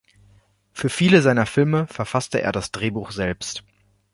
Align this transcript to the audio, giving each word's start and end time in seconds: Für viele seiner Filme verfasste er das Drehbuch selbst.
Für 0.73 0.89
viele 0.89 1.21
seiner 1.21 1.45
Filme 1.45 1.85
verfasste 1.85 2.41
er 2.41 2.51
das 2.51 2.71
Drehbuch 2.71 3.11
selbst. 3.11 3.63